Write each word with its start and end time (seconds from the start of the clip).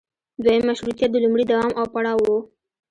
دویم 0.43 0.63
مشروطیت 0.69 1.09
د 1.13 1.17
لومړي 1.23 1.43
دوام 1.51 1.71
او 1.79 1.85
پړاو 1.93 2.21
و. 2.35 2.35